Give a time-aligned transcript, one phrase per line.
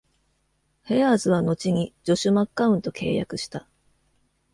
[0.81, 3.67] ヘアーズは後にジョシュ・マッカウンと契約した。